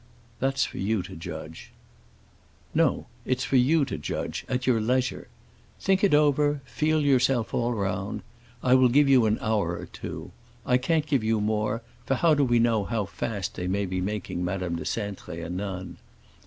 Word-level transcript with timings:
"That's 0.39 0.65
for 0.65 0.79
you 0.79 1.03
to 1.03 1.15
judge." 1.15 1.73
"No, 2.73 3.05
it's 3.23 3.43
for 3.43 3.55
you 3.55 3.85
to 3.85 3.99
judge, 3.99 4.45
at 4.49 4.65
your 4.65 4.81
leisure. 4.81 5.27
Think 5.79 6.03
it 6.03 6.15
over, 6.15 6.59
feel 6.65 7.01
yourself 7.01 7.53
all 7.53 7.71
round. 7.71 8.23
I 8.63 8.73
will 8.73 8.89
give 8.89 9.07
you 9.07 9.27
an 9.27 9.37
hour 9.41 9.77
or 9.77 9.85
two. 9.85 10.31
I 10.65 10.77
can't 10.79 11.05
give 11.05 11.23
you 11.23 11.39
more, 11.39 11.83
for 12.07 12.15
how 12.15 12.33
do 12.33 12.43
we 12.43 12.57
know 12.57 12.83
how 12.83 13.05
fast 13.05 13.53
they 13.53 13.67
may 13.67 13.85
be 13.85 14.01
making 14.01 14.43
Madame 14.43 14.75
de 14.75 14.85
Cintré 14.85 15.45
a 15.45 15.51
nun? 15.51 15.97